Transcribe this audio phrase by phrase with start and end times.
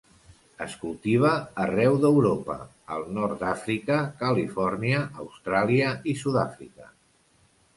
[0.63, 1.33] Es cultiva
[1.65, 2.55] arreu d'Europa,
[2.97, 6.91] al nord d'Àfrica, Califòrnia, Austràlia i Sud-àfrica.